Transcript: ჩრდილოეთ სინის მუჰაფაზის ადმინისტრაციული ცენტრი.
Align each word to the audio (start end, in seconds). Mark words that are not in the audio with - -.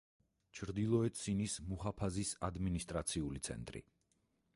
ჩრდილოეთ 0.59 1.19
სინის 1.23 1.57
მუჰაფაზის 1.73 2.31
ადმინისტრაციული 2.49 3.43
ცენტრი. 3.49 3.83